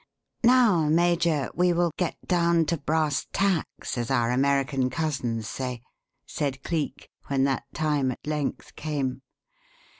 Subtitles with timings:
[0.43, 5.83] "Now, Major, we will get down to brass tacks, as our American cousins say,"
[6.25, 9.21] said Cleek, when that time at length came.